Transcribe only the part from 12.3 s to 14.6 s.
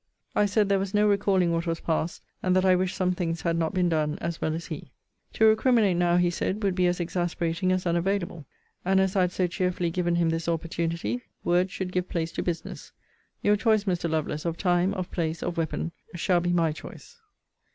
to business. Your choice, Mr. Lovelace, of